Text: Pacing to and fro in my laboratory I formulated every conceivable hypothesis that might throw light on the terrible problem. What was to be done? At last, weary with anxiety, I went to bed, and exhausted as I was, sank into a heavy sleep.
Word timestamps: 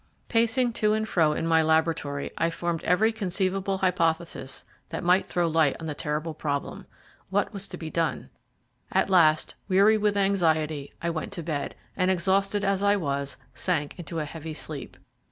Pacing 0.29 0.73
to 0.73 0.93
and 0.93 1.07
fro 1.07 1.31
in 1.33 1.45
my 1.45 1.61
laboratory 1.61 2.31
I 2.35 2.49
formulated 2.49 2.89
every 2.89 3.11
conceivable 3.13 3.77
hypothesis 3.77 4.65
that 4.89 5.03
might 5.03 5.27
throw 5.27 5.47
light 5.47 5.75
on 5.79 5.85
the 5.85 5.93
terrible 5.93 6.33
problem. 6.33 6.87
What 7.29 7.53
was 7.53 7.67
to 7.67 7.77
be 7.77 7.91
done? 7.91 8.31
At 8.91 9.11
last, 9.11 9.53
weary 9.69 9.99
with 9.99 10.17
anxiety, 10.17 10.91
I 11.03 11.11
went 11.11 11.31
to 11.33 11.43
bed, 11.43 11.75
and 11.95 12.09
exhausted 12.09 12.63
as 12.63 12.81
I 12.81 12.95
was, 12.95 13.37
sank 13.53 13.99
into 13.99 14.17
a 14.17 14.25
heavy 14.25 14.55
sleep. 14.55 14.97